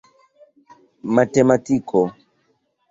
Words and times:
matematiko 1.15 2.01